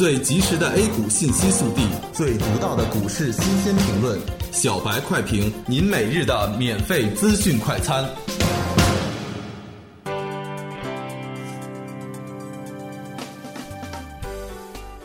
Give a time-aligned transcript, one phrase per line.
[0.00, 4.18] 最及时的 A 股信息速递，最独到的股市新鲜评论，
[4.50, 8.08] 小白快评，您每日的免费资讯快餐。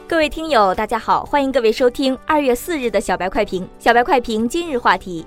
[0.07, 3.67] 各位听友，大家好，欢迎各位收听二月四日的小白快评。
[3.77, 5.25] 小白快评今日话题：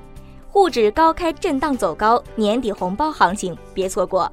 [0.48, 4.32] 沪指高开震荡走高，年底红包行情别错过。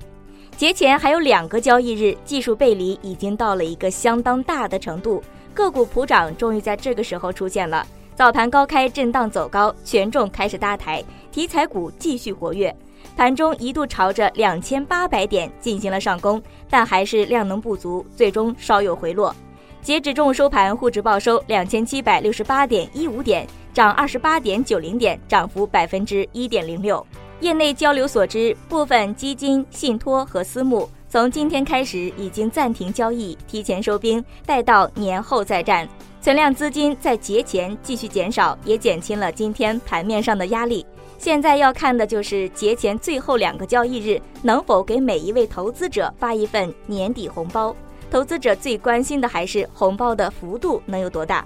[0.57, 5.21] 节前还有两个交易日，技术背离已经到了一个相当大的程度，
[5.53, 7.85] 个股普涨终于在这个时候出现了。
[8.15, 12.73] 早盘高开震荡走高，权重开始搭台，题材股继续活跃，
[13.17, 19.35] 盘中一度朝着两千八百点进行了上攻，但还是量能不足，最终稍有回落。
[19.81, 27.05] 截止中午收盘，沪指报收两千七百六十八点一五点，涨二十八点九零点，涨幅百分之一点零六。
[27.41, 35.87] 业内交流所知，部分基金、信托和私募从今天开始已经暂停交易，提前收兵，待到年后再战。
[36.21, 40.85] 存量资金在节前继续减少，也减轻了今天盘面上的压力。
[41.17, 47.75] 现在要看的就是节前最后两个交易日能否给每一位投资者发一份年底红包。
[48.09, 51.45] 投资者最关心的还是红包的幅度能有多大。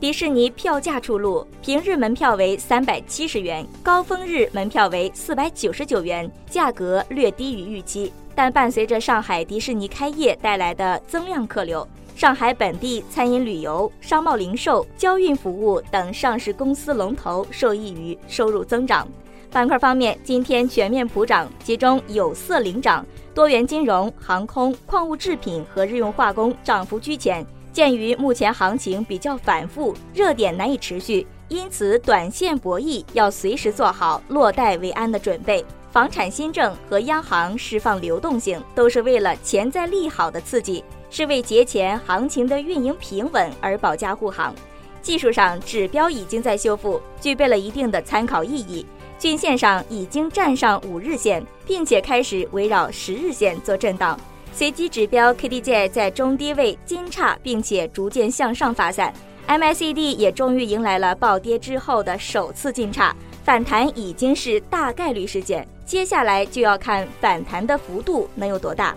[0.00, 8.12] 迪士尼票价出炉，平日门票为三百七十元，高峰日门票为四百九十九元，价格略低于预期。
[8.32, 19.08] 但伴随着上海迪士尼开业带来的增量客流，上海本地餐饮旅游、商贸零售、交运服务等上市公司龙头受益于收入增长。
[19.50, 27.44] 板块方面，今天全面普涨，其中有色领涨，多元金融、航空、矿物制品和日用化工涨幅居前。
[27.78, 35.64] 鉴于目前行情比较反复，热点难以持续，因此短线博弈要随时做好落袋为安的准备。
[35.92, 44.52] 房产新政和央行释放流动性，都是为了潜在利好的刺激，是为节前行情的运营平稳而保驾护航。
[45.00, 48.84] 技术上指标已经在修复，具备了一定的参考意义。
[49.20, 54.18] 均线上已经站上五日线，并且开始围绕十日线做震荡。
[54.54, 59.12] 随机指标 KDJ 在中低位金叉，并且逐渐向上发散
[59.46, 63.14] ，MACD 也终于迎来了暴跌之后的首次金叉，
[63.44, 68.96] 反弹已经是大概率事件，接下来就要看反弹的幅度能有多大。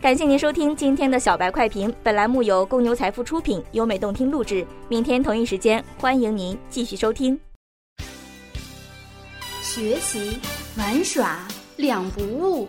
[0.00, 4.64] 感谢您收听今天的小白快评，本栏目由公牛财富出品，优美动听录制。
[4.88, 7.38] 明天同一时间，欢迎您继续收听。
[9.60, 10.38] 学习
[10.78, 11.46] 玩耍
[11.76, 12.68] 两不误。